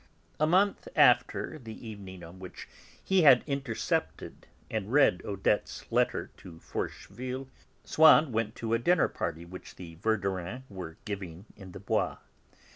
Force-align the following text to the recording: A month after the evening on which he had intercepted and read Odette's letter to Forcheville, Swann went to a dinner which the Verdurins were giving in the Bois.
A 0.39 0.47
month 0.47 0.87
after 0.95 1.59
the 1.59 1.87
evening 1.87 2.23
on 2.23 2.39
which 2.39 2.67
he 3.03 3.21
had 3.21 3.43
intercepted 3.45 4.47
and 4.67 4.91
read 4.91 5.21
Odette's 5.23 5.91
letter 5.91 6.31
to 6.37 6.57
Forcheville, 6.59 7.47
Swann 7.83 8.31
went 8.31 8.55
to 8.55 8.73
a 8.73 8.79
dinner 8.79 9.05
which 9.47 9.75
the 9.75 9.97
Verdurins 9.97 10.63
were 10.69 10.97
giving 11.05 11.45
in 11.55 11.73
the 11.73 11.79
Bois. 11.79 12.17